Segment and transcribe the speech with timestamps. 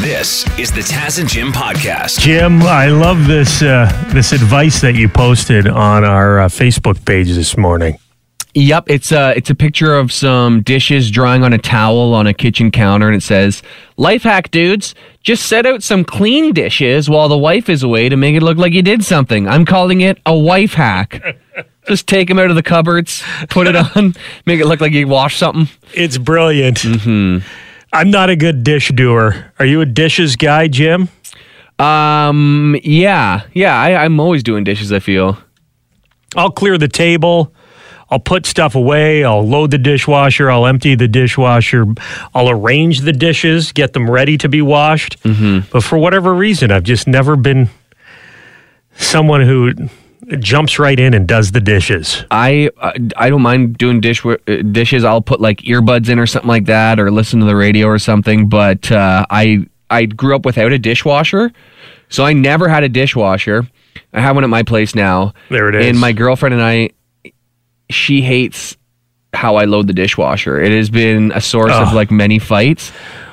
[0.00, 2.18] This is the Taz and Jim podcast.
[2.18, 7.28] Jim, I love this uh, this advice that you posted on our uh, Facebook page
[7.28, 7.96] this morning.
[8.54, 12.34] Yep, it's a it's a picture of some dishes drying on a towel on a
[12.34, 13.62] kitchen counter, and it says,
[13.96, 14.94] "Life hack, dudes.
[15.22, 18.58] Just set out some clean dishes while the wife is away to make it look
[18.58, 19.48] like you did something.
[19.48, 21.36] I'm calling it a wife hack.
[21.86, 25.06] Just take them out of the cupboards, put it on, make it look like you
[25.06, 25.68] washed something.
[25.94, 26.78] It's brilliant.
[26.78, 27.46] Mm-hmm.
[27.92, 29.52] I'm not a good dish doer.
[29.58, 31.08] Are you a dishes guy, Jim?
[31.78, 33.78] Um, yeah, yeah.
[33.78, 34.92] I, I'm always doing dishes.
[34.92, 35.38] I feel.
[36.34, 37.52] I'll clear the table.
[38.10, 39.24] I'll put stuff away.
[39.24, 40.50] I'll load the dishwasher.
[40.50, 41.86] I'll empty the dishwasher.
[42.34, 45.20] I'll arrange the dishes, get them ready to be washed.
[45.24, 45.68] Mm-hmm.
[45.72, 47.68] But for whatever reason, I've just never been
[48.96, 49.72] someone who
[50.38, 52.24] jumps right in and does the dishes.
[52.30, 52.70] I
[53.16, 54.36] I don't mind doing dish uh,
[54.70, 55.04] dishes.
[55.04, 57.98] I'll put like earbuds in or something like that, or listen to the radio or
[57.98, 58.48] something.
[58.48, 61.52] But uh, I I grew up without a dishwasher,
[62.08, 63.66] so I never had a dishwasher.
[64.12, 65.34] I have one at my place now.
[65.50, 65.86] There it is.
[65.86, 66.90] And my girlfriend and I,
[67.90, 68.76] she hates
[69.32, 70.60] how I load the dishwasher.
[70.60, 72.90] It has been a source of like many fights.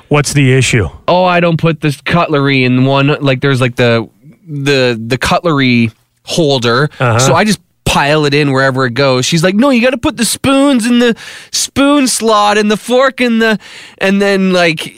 [0.08, 0.88] What's the issue?
[1.08, 3.08] Oh, I don't put this cutlery in one.
[3.08, 4.08] Like there's like the
[4.46, 5.90] the the cutlery
[6.24, 6.90] holder.
[6.98, 7.18] Uh-huh.
[7.18, 9.24] So I just pile it in wherever it goes.
[9.24, 11.16] She's like, "No, you got to put the spoons in the
[11.52, 13.58] spoon slot and the fork in the
[13.98, 14.94] and then like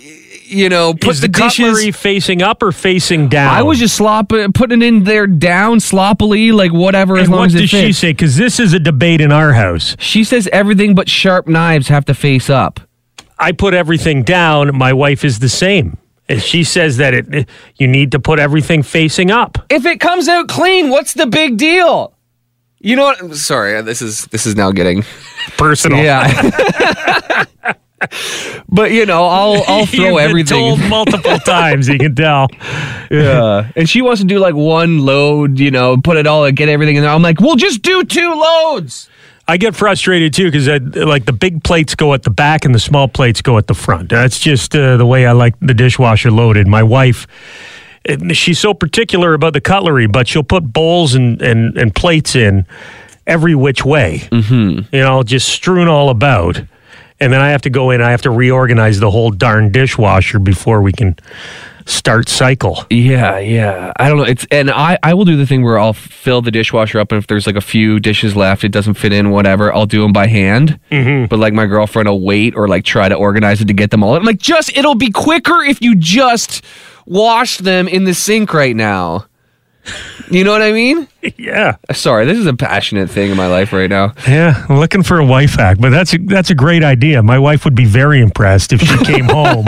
[0.49, 3.53] you know, put Is the, the, dishes facing up or facing down?
[3.53, 7.41] I was just slopping, putting it in there down sloppily, like whatever, as And long
[7.41, 8.11] what as it does she say?
[8.11, 9.97] Because this is a debate in our house.
[9.99, 12.81] She says everything but sharp knives have to face up.
[13.39, 14.77] I put everything down.
[14.77, 15.99] My wife is the same.
[16.29, 19.59] And she says that it you need to put everything facing up.
[19.71, 22.15] If it comes out clean, what's the big deal?
[22.81, 23.35] You know what?
[23.37, 25.05] Sorry, uh, this is this is now getting
[25.57, 26.03] Personal.
[26.03, 27.45] yeah.
[28.69, 30.59] but you know, I'll I'll throw everything.
[30.59, 31.89] told multiple times.
[31.89, 32.49] You can tell.
[33.11, 36.57] Yeah, and she wants to do like one load, you know, put it all, and
[36.57, 37.11] get everything in there.
[37.11, 39.09] I'm like, well, just do two loads.
[39.49, 42.81] I get frustrated too because like the big plates go at the back and the
[42.81, 44.09] small plates go at the front.
[44.09, 46.67] That's just uh, the way I like the dishwasher loaded.
[46.67, 47.29] My wife,
[48.07, 52.35] eh, she's so particular about the cutlery, but she'll put bowls and and, and plates
[52.35, 52.67] in
[53.27, 54.23] every which way.
[54.31, 54.95] Mm-hmm.
[54.95, 56.61] You know, just strewn all about.
[57.19, 58.03] And then I have to go in.
[58.03, 61.17] I have to reorganize the whole darn dishwasher before we can
[61.87, 62.85] start cycle.
[62.91, 63.93] Yeah, yeah.
[63.97, 64.25] I don't know.
[64.25, 67.19] It's and I I will do the thing where I'll fill the dishwasher up, and
[67.19, 69.73] if there's like a few dishes left, it doesn't fit in, whatever.
[69.73, 70.79] I'll do them by hand.
[70.91, 71.27] Mm-hmm.
[71.27, 74.03] But like my girlfriend will wait or like try to organize it to get them
[74.03, 74.15] all.
[74.15, 76.63] I'm like, just it'll be quicker if you just
[77.07, 79.27] wash them in the sink right now.
[80.31, 81.07] You know what I mean?
[81.37, 81.77] yeah.
[81.93, 84.13] Sorry, this is a passionate thing in my life right now.
[84.27, 87.23] Yeah, I'm looking for a wife hack, but that's a, that's a great idea.
[87.23, 89.67] My wife would be very impressed if she came home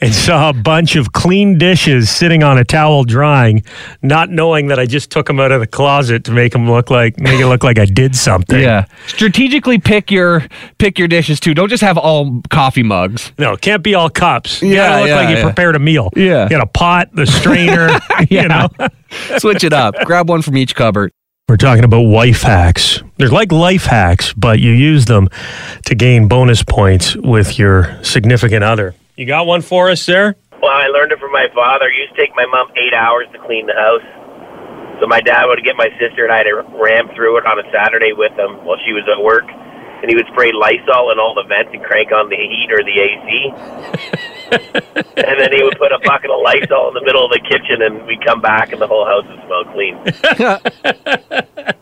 [0.00, 3.62] and saw a bunch of clean dishes sitting on a towel drying,
[4.02, 6.90] not knowing that I just took them out of the closet to make them look
[6.90, 8.60] like make it look like I did something.
[8.60, 8.86] Yeah.
[9.06, 10.44] Strategically pick your
[10.78, 11.54] pick your dishes too.
[11.54, 13.32] Don't just have all coffee mugs.
[13.38, 14.62] No, it can't be all cups.
[14.62, 15.42] You Yeah, gotta look yeah, like you yeah.
[15.42, 16.10] prepared a meal.
[16.16, 16.44] Yeah.
[16.44, 17.88] You got a pot, the strainer,
[18.30, 18.68] you know.
[19.38, 19.94] Switch it up.
[20.04, 21.10] Grab one from each cupboard.
[21.48, 23.02] We're talking about wife hacks.
[23.18, 25.28] They're like life hacks, but you use them
[25.86, 28.94] to gain bonus points with your significant other.
[29.16, 30.36] You got one for us there?
[30.62, 31.86] Well, I learned it from my father.
[31.88, 34.04] It used to take my mom eight hours to clean the house.
[35.00, 37.64] So my dad would get my sister and I to ram through it on a
[37.72, 39.44] Saturday with him while she was at work.
[39.48, 42.84] And he would spray Lysol in all the vents and crank on the heat or
[42.84, 43.52] the AC.
[45.16, 47.80] and then he would put a bucket of Lysol in the middle of the kitchen
[47.82, 49.96] and we'd come back and the whole house would smell clean.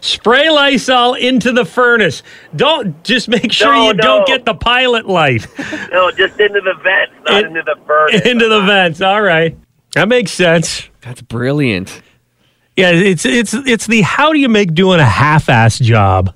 [0.00, 2.22] Spray Lysol into the furnace.
[2.54, 5.46] Don't just make sure No, you don't get the pilot light
[5.92, 8.22] No, just into the vents, not In- into the furnace.
[8.26, 9.00] into the vents.
[9.00, 9.56] All right.
[9.94, 10.88] That makes sense.
[11.02, 12.02] That's brilliant.
[12.76, 16.34] Yeah, it's it's it's the how do you make doing a half-ass job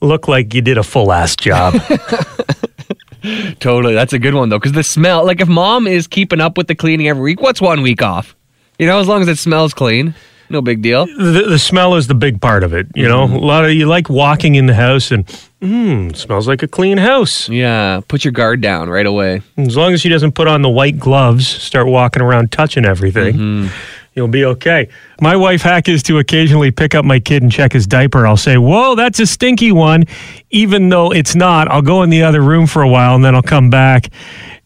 [0.00, 1.74] look like you did a full-ass job?
[3.58, 3.94] Totally.
[3.94, 5.24] That's a good one though, because the smell.
[5.24, 8.36] Like if mom is keeping up with the cleaning every week, what's one week off?
[8.78, 10.14] You know, as long as it smells clean,
[10.48, 11.06] no big deal.
[11.06, 12.86] the, the smell is the big part of it.
[12.94, 13.36] You know, mm-hmm.
[13.36, 15.26] a lot of you like walking in the house and
[15.60, 17.48] mmm, smells like a clean house.
[17.48, 19.42] Yeah, put your guard down right away.
[19.56, 23.34] As long as she doesn't put on the white gloves, start walking around touching everything,
[23.34, 23.74] mm-hmm.
[24.14, 24.88] you'll be okay.
[25.20, 28.26] My wife hack is to occasionally pick up my kid and check his diaper.
[28.26, 30.04] I'll say, Whoa, that's a stinky one.
[30.50, 33.34] Even though it's not, I'll go in the other room for a while and then
[33.34, 34.08] I'll come back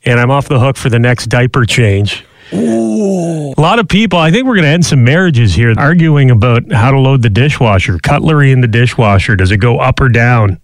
[0.04, 2.24] and I'm off the hook for the next diaper change.
[2.52, 6.70] A lot of people, I think we're going to end some marriages here arguing about
[6.72, 9.36] how to load the dishwasher, cutlery in the dishwasher.
[9.36, 10.60] Does it go up or down?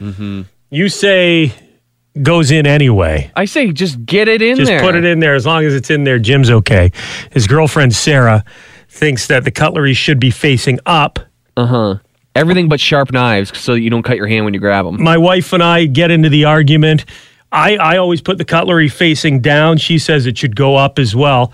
[0.00, 0.42] Mm-hmm.
[0.70, 1.52] You say
[2.20, 3.30] goes in anyway.
[3.36, 4.80] I say just get it in Just there.
[4.80, 5.34] put it in there.
[5.34, 6.90] As long as it's in there, Jim's okay.
[7.30, 8.44] His girlfriend Sarah
[8.88, 11.18] thinks that the cutlery should be facing up.
[11.56, 11.94] Uh huh.
[12.34, 15.02] Everything but sharp knives, so that you don't cut your hand when you grab them.
[15.02, 17.04] My wife and I get into the argument.
[17.52, 19.78] I, I always put the cutlery facing down.
[19.78, 21.52] She says it should go up as well.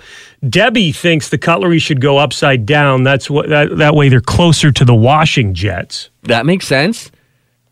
[0.48, 3.02] Debbie thinks the cutlery should go upside down.
[3.02, 6.10] That's what that, that way they're closer to the washing jets.
[6.24, 7.10] That makes sense.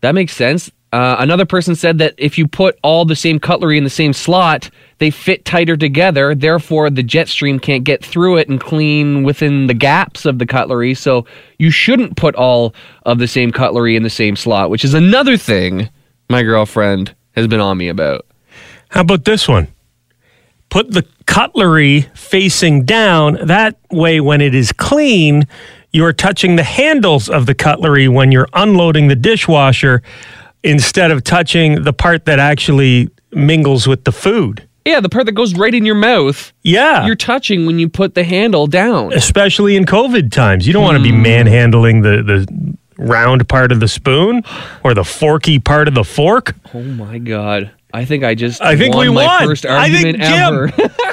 [0.01, 0.71] That makes sense.
[0.91, 4.13] Uh, another person said that if you put all the same cutlery in the same
[4.13, 4.69] slot,
[4.99, 6.33] they fit tighter together.
[6.33, 10.45] Therefore, the jet stream can't get through it and clean within the gaps of the
[10.45, 10.93] cutlery.
[10.93, 11.25] So
[11.59, 12.73] you shouldn't put all
[13.05, 15.89] of the same cutlery in the same slot, which is another thing
[16.29, 18.25] my girlfriend has been on me about.
[18.89, 19.67] How about this one?
[20.69, 23.37] Put the cutlery facing down.
[23.47, 25.43] That way, when it is clean,
[25.91, 30.01] you're touching the handles of the cutlery when you're unloading the dishwasher
[30.63, 34.67] instead of touching the part that actually mingles with the food.
[34.85, 37.05] Yeah, the part that goes right in your mouth, Yeah.
[37.05, 39.13] you're touching when you put the handle down.
[39.13, 40.67] especially in COVID times.
[40.67, 41.21] You don't want to be Hmm.
[41.23, 44.41] manhandling the, the round part of the spoon
[44.83, 46.55] or the forky part of the fork.
[46.73, 47.71] Oh my god.
[47.93, 49.47] I think I just I think won we my won.
[49.47, 50.93] first I think argument Jim- ever.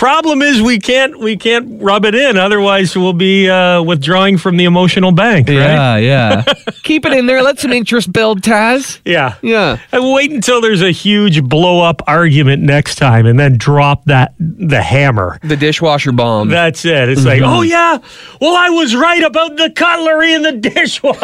[0.00, 4.56] Problem is we can't we can't rub it in, otherwise we'll be uh, withdrawing from
[4.56, 5.56] the emotional bank, right?
[5.56, 6.42] Yeah, yeah.
[6.84, 7.42] Keep it in there.
[7.42, 8.98] Let some interest build, Taz.
[9.04, 9.34] Yeah.
[9.42, 9.78] Yeah.
[9.92, 14.32] And wait until there's a huge blow up argument next time and then drop that
[14.38, 15.38] the hammer.
[15.42, 16.48] The dishwasher bomb.
[16.48, 17.10] That's it.
[17.10, 17.98] It's like, oh yeah,
[18.40, 21.20] well I was right about the cutlery in the dishwasher.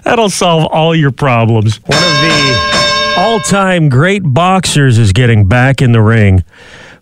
[0.04, 1.78] That'll solve all your problems.
[1.78, 6.44] One of the all-time great boxers is getting back in the ring.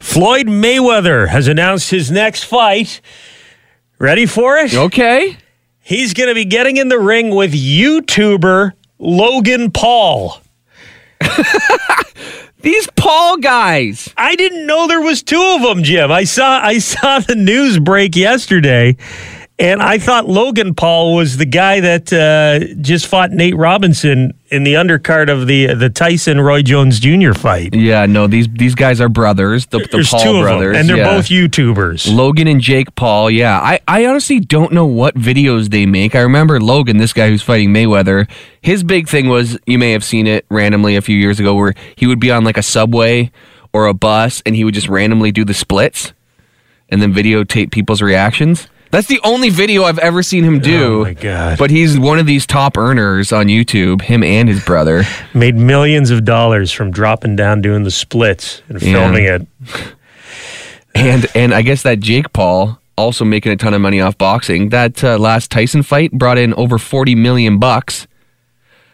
[0.00, 3.00] Floyd Mayweather has announced his next fight.
[3.98, 4.74] Ready for it?
[4.74, 5.36] okay.
[5.80, 10.40] He's going to be getting in the ring with YouTuber Logan Paul.
[12.60, 14.12] These Paul guys.
[14.16, 16.10] I didn't know there was two of them, Jim.
[16.12, 18.96] I saw I saw the news break yesterday,
[19.58, 24.62] and I thought Logan Paul was the guy that uh, just fought Nate Robinson in
[24.62, 27.32] the undercard of the the Tyson Roy Jones Jr.
[27.32, 27.74] fight.
[27.74, 29.66] Yeah, no, these these guys are brothers.
[29.66, 30.74] The, the There's Paul two of brothers.
[30.74, 31.16] them, and they're yeah.
[31.16, 32.14] both YouTubers.
[32.14, 33.58] Logan and Jake Paul, yeah.
[33.58, 36.14] I, I honestly don't know what videos they make.
[36.14, 38.30] I remember Logan, this guy who's fighting Mayweather,
[38.62, 41.74] his big thing was you may have seen it randomly a few years ago where
[41.96, 43.32] he would be on like a subway
[43.72, 46.12] or a bus and he would just randomly do the splits
[46.88, 48.68] and then videotape people's reactions.
[48.90, 51.00] That's the only video I've ever seen him do.
[51.00, 51.58] Oh, my God.
[51.58, 55.04] But he's one of these top earners on YouTube, him and his brother.
[55.34, 58.92] Made millions of dollars from dropping down doing the splits and Yeah.
[58.92, 59.46] filming it.
[60.94, 64.70] And and I guess that Jake Paul also making a ton of money off boxing.
[64.70, 68.06] That uh, last Tyson fight brought in over 40 million bucks.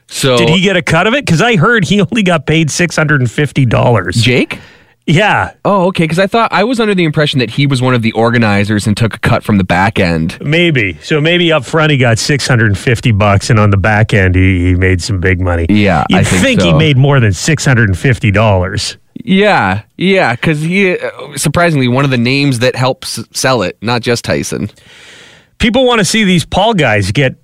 [0.08, 1.24] So Did he get a cut of it?
[1.24, 4.16] Because I heard he only got paid six hundred and fifty dollars.
[4.16, 4.58] Jake?
[5.06, 6.04] Yeah, Oh, okay.
[6.04, 8.86] Because I thought I was under the impression that he was one of the organizers
[8.86, 10.38] and took a cut from the back end.
[10.40, 10.94] maybe.
[11.02, 14.14] So maybe up front he got six hundred and fifty bucks, and on the back
[14.14, 15.66] end he, he made some big money.
[15.68, 16.78] Yeah, you'd I think he so.
[16.78, 18.96] made more than six hundred and fifty dollars.
[19.22, 20.34] Yeah, yeah.
[20.36, 24.70] Because he uh, surprisingly one of the names that helps sell it, not just Tyson.
[25.58, 27.36] People want to see these Paul guys get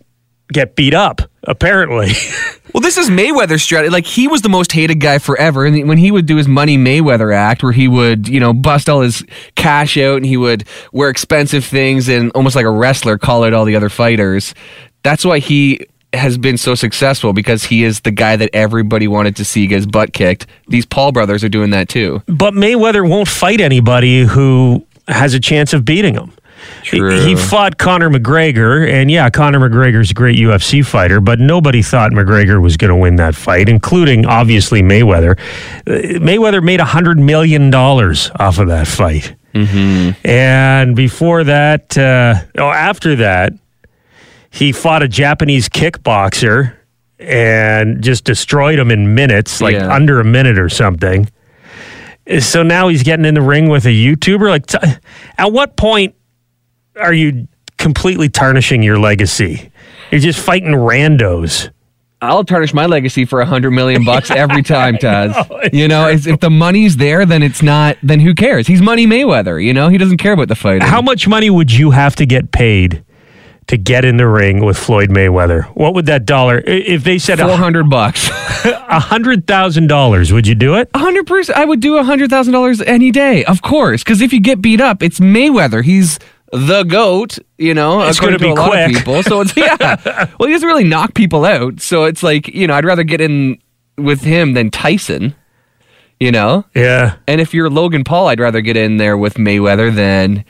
[0.50, 1.20] get beat up.
[1.44, 2.10] Apparently,
[2.74, 3.90] Well, this is Mayweather's strategy.
[3.90, 6.78] Like he was the most hated guy forever, and when he would do his Money
[6.78, 9.24] Mayweather act, where he would, you know, bust all his
[9.56, 13.52] cash out, and he would wear expensive things, and almost like a wrestler, call out
[13.54, 14.54] all the other fighters.
[15.02, 15.80] That's why he
[16.12, 19.76] has been so successful because he is the guy that everybody wanted to see get
[19.76, 20.46] his butt kicked.
[20.68, 22.22] These Paul brothers are doing that too.
[22.26, 26.32] but Mayweather won't fight anybody who has a chance of beating him.
[26.84, 27.20] He- True.
[27.20, 32.12] He fought Conor McGregor, and yeah, Conor McGregor's a great UFC fighter, but nobody thought
[32.12, 35.38] McGregor was going to win that fight, including obviously Mayweather.
[35.86, 39.34] Uh, Mayweather made $100 million off of that fight.
[39.54, 40.26] Mm-hmm.
[40.26, 43.52] And before that, uh, oh, after that,
[44.50, 46.74] he fought a Japanese kickboxer
[47.18, 49.92] and just destroyed him in minutes, like Yeah.
[49.92, 51.28] under a minute or something.
[52.40, 54.48] So now he's getting in the ring with a YouTuber.
[54.48, 54.78] Like, t-
[55.36, 56.14] at what point
[57.00, 59.70] are you completely tarnishing your legacy?
[60.10, 61.70] You're just fighting randos.
[62.22, 65.72] I'll tarnish my legacy for a hundred million bucks every time, Taz.
[65.72, 67.96] you know, if the money's there, then it's not.
[68.02, 68.66] Then who cares?
[68.66, 69.62] He's Money Mayweather.
[69.62, 70.82] You know, he doesn't care about the fight.
[70.82, 73.02] How much money would you have to get paid
[73.68, 75.64] to get in the ring with Floyd Mayweather?
[75.74, 76.58] What would that dollar?
[76.66, 78.28] If they said four hundred bucks.
[78.64, 80.90] a hundred thousand dollars, would you do it?
[80.92, 81.56] A hundred percent.
[81.56, 84.04] I would do a hundred thousand dollars any day, of course.
[84.04, 85.82] Because if you get beat up, it's Mayweather.
[85.82, 86.18] He's
[86.52, 87.38] the goat.
[87.58, 89.22] You know, It's according gonna to be a lot of people.
[89.22, 90.28] So it's yeah.
[90.38, 91.80] well, he doesn't really knock people out.
[91.80, 93.58] So it's like you know, I'd rather get in
[93.96, 95.34] with him than Tyson.
[96.18, 97.16] You know, Yeah.
[97.26, 100.44] and if you're Logan Paul, I'd rather get in there with Mayweather than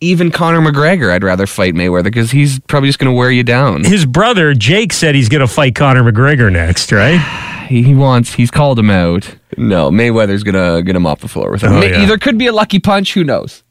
[0.00, 1.12] even Conor McGregor.
[1.12, 3.84] I'd rather fight Mayweather because he's probably just going to wear you down.
[3.84, 7.20] His brother Jake said he's going to fight Conor McGregor next, right?
[7.68, 8.34] He, he wants.
[8.34, 9.34] He's called him out.
[9.56, 11.72] No, Mayweather's gonna get him off the floor with him.
[11.74, 12.02] Oh, yeah.
[12.02, 13.14] Either could be a lucky punch.
[13.14, 13.62] Who knows?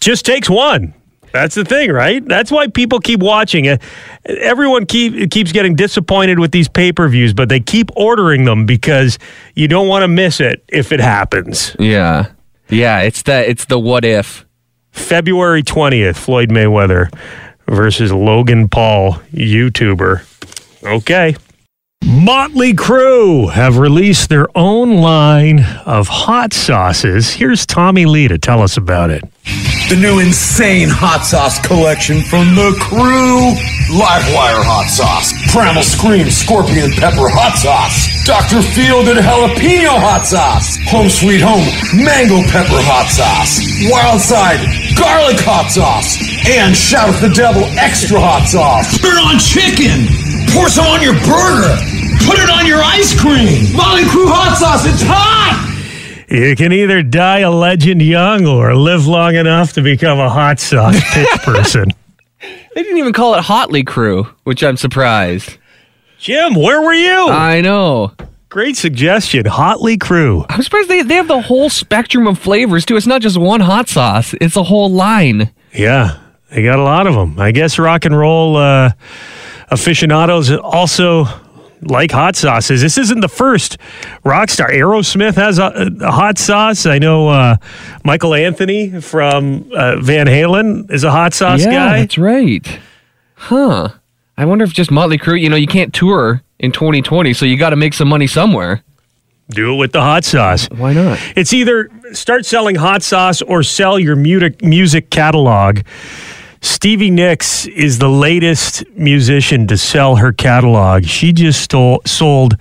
[0.00, 0.94] Just takes one.
[1.32, 2.24] That's the thing, right?
[2.24, 3.82] That's why people keep watching it.
[4.24, 8.64] Everyone keep, keeps getting disappointed with these pay per views, but they keep ordering them
[8.64, 9.18] because
[9.54, 11.76] you don't want to miss it if it happens.
[11.78, 12.30] Yeah,
[12.70, 13.00] yeah.
[13.00, 13.48] It's that.
[13.48, 14.46] It's the what if.
[14.92, 17.12] February 20th, Floyd Mayweather
[17.68, 20.24] versus Logan Paul, YouTuber.
[20.84, 21.36] Okay.
[22.06, 27.32] Motley Crue have released their own line of hot sauces.
[27.32, 29.24] Here's Tommy Lee to tell us about it.
[29.90, 33.58] The new insane hot sauce collection from the crew.
[33.90, 35.34] Livewire hot sauce.
[35.50, 38.06] Primal Scream Scorpion Pepper hot sauce.
[38.22, 38.62] Dr.
[38.62, 40.78] Feelgood Jalapeno hot sauce.
[40.86, 43.58] Home Sweet Home Mango Pepper hot sauce.
[43.90, 44.62] Wild Side
[44.94, 46.22] Garlic hot sauce.
[46.46, 48.94] And Shout at the Devil Extra hot sauce.
[49.02, 50.06] Put it on chicken.
[50.54, 51.95] Pour some on your burger.
[52.26, 53.74] Put it on your ice cream.
[53.76, 54.84] Motley Crue hot sauce.
[54.86, 55.62] It's hot.
[56.28, 60.58] You can either die a legend young or live long enough to become a hot
[60.58, 61.92] sauce pitch person.
[62.40, 65.56] They didn't even call it Hotly Crew, which I'm surprised.
[66.18, 67.28] Jim, where were you?
[67.28, 68.12] I know.
[68.48, 69.44] Great suggestion.
[69.46, 70.44] Hotly Crew.
[70.48, 72.96] I'm surprised they, they have the whole spectrum of flavors too.
[72.96, 75.52] It's not just one hot sauce; it's a whole line.
[75.72, 76.18] Yeah,
[76.50, 77.38] they got a lot of them.
[77.38, 78.92] I guess rock and roll uh,
[79.68, 81.24] aficionados also
[81.82, 82.80] like hot sauces.
[82.80, 83.78] This isn't the first
[84.24, 84.68] rock star.
[84.68, 86.86] Aerosmith has a, a hot sauce.
[86.86, 87.56] I know uh,
[88.04, 92.00] Michael Anthony from uh, Van Halen is a hot sauce yeah, guy.
[92.00, 92.78] that's right.
[93.34, 93.90] Huh.
[94.38, 95.40] I wonder if just Motley Crue.
[95.40, 98.82] You know, you can't tour in 2020, so you got to make some money somewhere.
[99.50, 100.66] Do it with the hot sauce.
[100.76, 101.18] Why not?
[101.36, 105.80] It's either start selling hot sauce or sell your music music catalog.
[106.60, 111.04] Stevie Nicks is the latest musician to sell her catalog.
[111.04, 112.56] She just stole, sold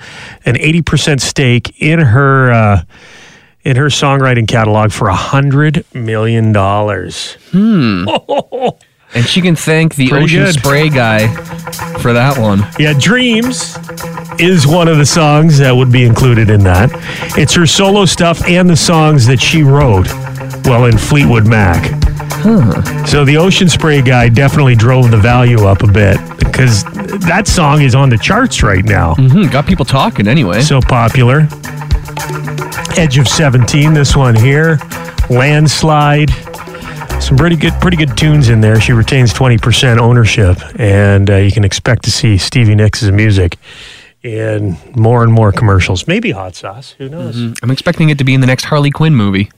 [0.46, 2.82] an 80% stake in her uh,
[3.64, 7.38] in her songwriting catalog for a hundred million dollars.
[9.14, 10.56] And she can thank the Pretty Ocean good.
[10.56, 11.28] Spray guy
[12.00, 12.66] for that one.
[12.78, 13.78] Yeah, Dreams
[14.42, 16.90] is one of the songs that would be included in that.
[17.38, 20.08] It's her solo stuff and the songs that she wrote
[20.66, 21.82] while in Fleetwood Mac.
[23.08, 26.84] So the Ocean Spray guy definitely drove the value up a bit because
[27.26, 29.16] that song is on the charts right now.
[29.16, 30.62] Hmm, got people talking anyway.
[30.62, 31.48] So popular.
[32.98, 34.78] Edge of 17, this one here.
[35.28, 36.30] Landslide.
[37.20, 38.80] Some pretty good, pretty good tunes in there.
[38.80, 43.58] She retains 20% ownership, and uh, you can expect to see Stevie Nicks' music
[44.22, 46.08] in more and more commercials.
[46.08, 46.92] Maybe hot sauce.
[47.00, 47.36] Who knows?
[47.64, 49.50] I'm expecting it to be in the next Harley Quinn movie.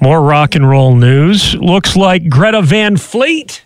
[0.00, 1.54] More rock and roll news.
[1.54, 3.64] Looks like Greta Van Fleet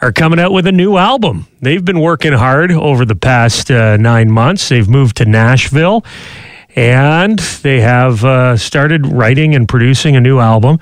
[0.00, 1.46] are coming out with a new album.
[1.60, 4.68] They've been working hard over the past uh, nine months.
[4.68, 6.04] They've moved to Nashville
[6.74, 10.78] and they have uh, started writing and producing a new album.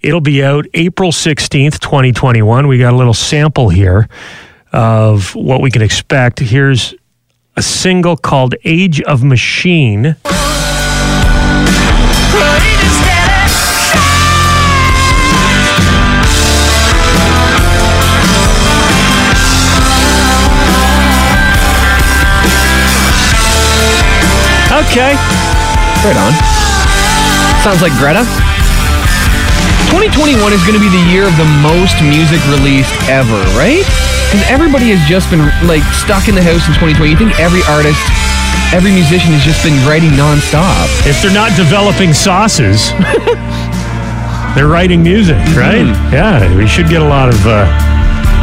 [0.00, 2.68] It'll be out April 16th, 2021.
[2.68, 4.08] We got a little sample here
[4.72, 6.40] of what we can expect.
[6.40, 6.94] Here's
[7.56, 10.16] a single called Age of Machine.
[24.94, 25.18] Okay.
[26.06, 26.30] Right on.
[27.66, 28.22] Sounds like Greta.
[29.90, 33.82] 2021 is going to be the year of the most music released ever, right?
[34.30, 37.10] Because everybody has just been like stuck in the house in 2020.
[37.10, 37.98] You think every artist,
[38.70, 40.86] every musician has just been writing nonstop?
[41.10, 42.94] If they're not developing sauces,
[44.54, 45.90] they're writing music, right?
[46.14, 47.66] Yeah, we should get a lot of uh,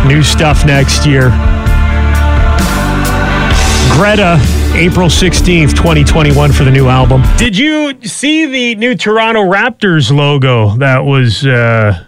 [0.03, 1.31] new stuff next year.
[3.95, 4.35] Greta,
[4.73, 7.21] April 16th, 2021 for the new album.
[7.37, 12.05] Did you see the new Toronto Raptors logo that was uh,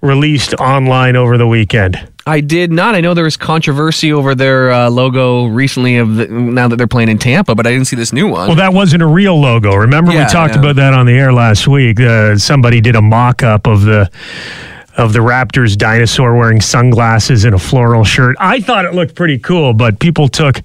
[0.00, 1.96] released online over the weekend?
[2.26, 2.94] I did not.
[2.94, 6.86] I know there was controversy over their uh, logo recently of the, now that they're
[6.88, 8.48] playing in Tampa, but I didn't see this new one.
[8.48, 9.74] Well, that wasn't a real logo.
[9.74, 10.60] Remember, Yeah, we talked yeah.
[10.60, 12.00] about that on the air last week.
[12.00, 14.10] Uh, somebody did a mock-up of the
[15.00, 18.36] of the Raptors dinosaur wearing sunglasses and a floral shirt.
[18.38, 20.60] I thought it looked pretty cool, but people took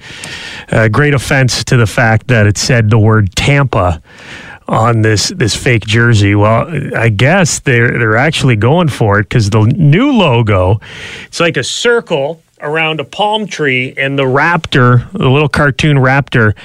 [0.72, 4.02] uh, great offense to the fact that it said the word Tampa
[4.68, 6.36] on this this fake jersey.
[6.36, 10.82] Well, I guess they're they're actually going for it because the new logo,
[11.28, 16.56] it's like a circle around a palm tree, and the raptor, the little cartoon raptor,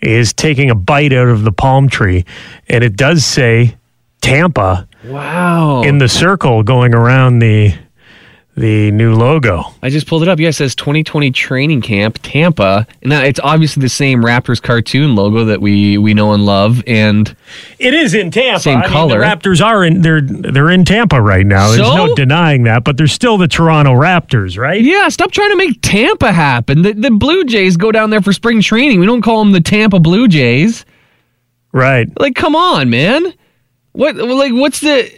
[0.00, 2.24] is taking a bite out of the palm tree,
[2.68, 3.76] and it does say
[4.22, 5.82] Tampa Wow.
[5.82, 7.74] in the circle going around the
[8.56, 9.62] the new logo.
[9.84, 10.40] I just pulled it up.
[10.40, 12.88] Yeah, it says 2020 training camp, Tampa.
[13.04, 16.82] Now it's obviously the same Raptors cartoon logo that we we know and love.
[16.88, 17.36] And
[17.78, 18.58] It is in Tampa.
[18.58, 19.18] Same I mean, color.
[19.20, 21.68] the Raptors are in they're they're in Tampa right now.
[21.68, 22.06] There's So?
[22.06, 24.82] no denying that, but they're still the Toronto Raptors, right?
[24.82, 26.82] yeah, stop trying to make Tampa happen.
[26.82, 28.98] The, the Blue Jays go down there for spring training.
[28.98, 30.84] We don't call them the Tampa Blue Jays.
[31.70, 32.08] Right.
[32.18, 33.34] Like, come on, man.
[33.98, 35.10] What like what's the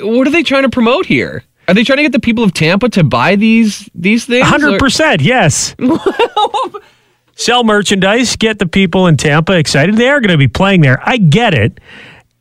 [0.00, 1.44] what are they trying to promote here?
[1.68, 4.44] Are they trying to get the people of Tampa to buy these these things?
[4.44, 5.76] Hundred percent, yes.
[7.36, 9.96] Sell merchandise, get the people in Tampa excited.
[9.96, 11.00] They are going to be playing there.
[11.02, 11.78] I get it,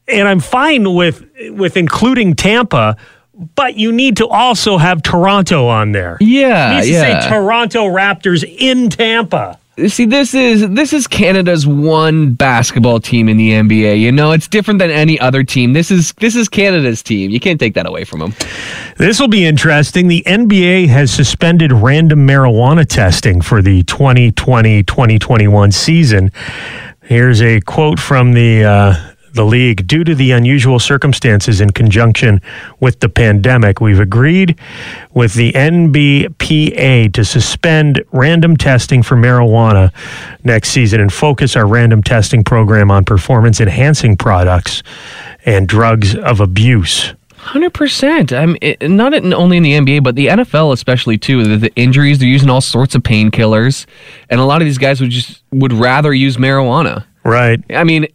[0.07, 2.97] and I'm fine with with including Tampa,
[3.55, 6.17] but you need to also have Toronto on there.
[6.19, 7.21] It Yeah, needs to yeah.
[7.21, 9.59] say Toronto Raptors in Tampa.
[9.87, 13.99] See, this is this is Canada's one basketball team in the NBA.
[13.99, 15.73] You know, it's different than any other team.
[15.73, 17.31] This is this is Canada's team.
[17.31, 18.33] You can't take that away from them.
[18.97, 20.07] This will be interesting.
[20.07, 26.31] The NBA has suspended random marijuana testing for the 2020 2021 season.
[27.01, 29.87] Here's a quote from the uh, the league.
[29.87, 32.41] Due to the unusual circumstances in conjunction
[32.79, 34.57] with the pandemic, we've agreed
[35.13, 39.91] with the NBPA to suspend random testing for marijuana
[40.43, 44.83] next season and focus our random testing program on performance enhancing products
[45.45, 47.13] and drugs of abuse.
[47.37, 48.31] Hundred percent.
[48.31, 51.43] I'm not only in the NBA, but the NFL especially too.
[51.43, 53.87] The, the injuries they're using all sorts of painkillers,
[54.29, 57.03] and a lot of these guys would just would rather use marijuana.
[57.23, 57.59] Right.
[57.69, 58.07] I mean,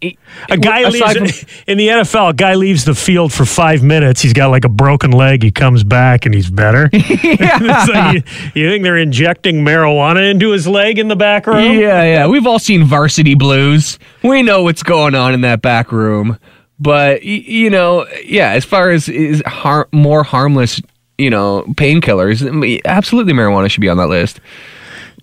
[0.50, 2.30] A guy leaves from- in the NFL.
[2.30, 4.20] A guy leaves the field for five minutes.
[4.20, 5.44] He's got like a broken leg.
[5.44, 6.90] He comes back and he's better.
[7.38, 8.14] It's like,
[8.54, 11.78] you, you think they're injecting marijuana into his leg in the back room?
[11.78, 12.26] Yeah, yeah.
[12.26, 13.98] We've all seen Varsity Blues.
[14.24, 16.38] We know what's going on in that back room.
[16.80, 18.50] But you know, yeah.
[18.52, 20.82] As far as is har- more harmless,
[21.16, 24.40] you know, painkillers, absolutely marijuana should be on that list.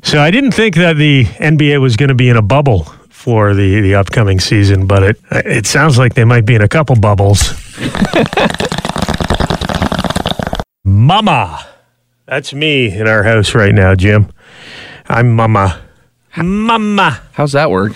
[0.03, 2.91] So I didn't think that the NBA was going to be in a bubble
[3.23, 6.67] for the the upcoming season, but it it sounds like they might be in a
[6.67, 7.53] couple bubbles.
[10.83, 11.65] Mama,
[12.25, 14.29] that's me in our house right now, Jim.
[15.07, 15.81] I'm Mama.
[16.35, 17.21] Mama.
[17.31, 17.93] How's that work?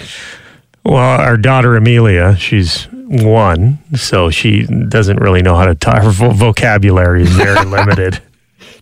[0.86, 6.04] Well, our daughter Amelia, she's one, so she doesn't really know how to talk.
[6.04, 8.22] Her vo- vocabulary is very limited.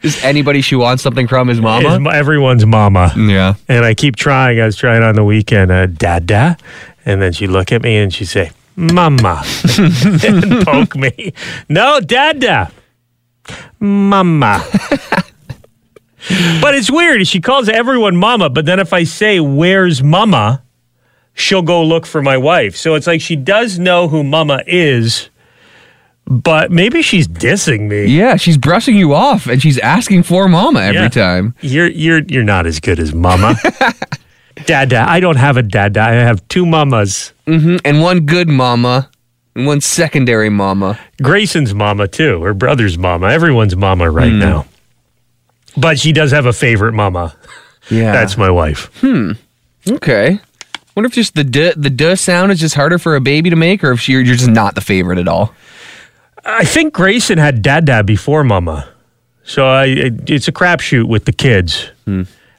[0.03, 1.95] Is anybody she wants something from is mama?
[1.95, 3.13] m- everyone's mama.
[3.17, 3.55] Yeah.
[3.67, 4.60] And I keep trying.
[4.60, 6.58] I was trying on the weekend, uh, Dada.
[7.05, 9.43] And then she'd look at me and she'd say, Mama.
[10.25, 11.34] and poke me.
[11.69, 12.71] No, Dada.
[13.79, 14.63] Mama.
[16.62, 17.27] but it's weird.
[17.27, 18.49] She calls everyone Mama.
[18.49, 20.63] But then if I say, Where's Mama?
[21.34, 22.75] She'll go look for my wife.
[22.75, 25.29] So it's like she does know who Mama is,
[26.28, 28.06] but maybe she's dissing me.
[28.06, 31.10] Yeah, she's brushing you off and she's asking for mama every Yeah.
[31.10, 31.56] time.
[31.62, 33.56] You're you're you're not as good as Mama.
[34.66, 36.02] Dada, I don't have a dada.
[36.02, 37.34] I have two mamas.
[37.46, 39.10] And one good mama
[39.54, 40.98] and one secondary mama.
[41.22, 43.28] Grayson's mama too, her brother's mama.
[43.28, 44.66] Everyone's mama right now.
[45.78, 47.36] But she does have a favorite mama.
[47.90, 48.14] Yeah.
[48.14, 48.90] That's my wife.
[49.02, 49.34] Hmm.
[49.88, 50.40] Okay.
[50.96, 53.56] Wonder if just the duh, the duh sound is just harder for a baby to
[53.58, 55.54] make or if you're, you're just not the favorite at all.
[56.45, 58.88] I think Grayson had dad dada before mama.
[59.43, 61.89] So I it, it's a crapshoot with the kids.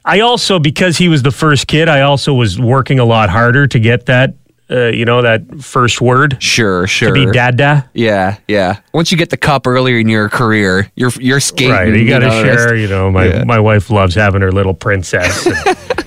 [0.05, 3.67] I also because he was the first kid, I also was working a lot harder
[3.67, 4.33] to get that
[4.69, 7.09] uh, you know that first word Sure, sure.
[7.09, 7.89] to be dada.
[7.93, 8.79] Yeah, yeah.
[8.93, 11.71] Once you get the cup earlier in your career, you're you're skating.
[11.73, 12.75] Right, you got to share.
[12.75, 13.43] You know, my Yeah.
[13.45, 15.45] my wife loves having her little princess.